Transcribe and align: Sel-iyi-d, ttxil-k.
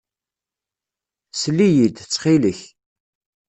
Sel-iyi-d, 1.41 1.95
ttxil-k. 2.01 2.59